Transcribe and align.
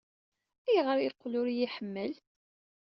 Ayɣer 0.67 0.97
ay 0.97 1.03
yeqqel 1.05 1.33
ur 1.41 1.47
iyi-iḥemmel? 1.49 2.13